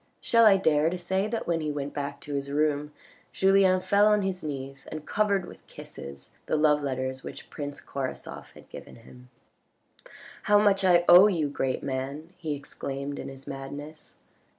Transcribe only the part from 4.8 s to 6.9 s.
and covered with kisses the love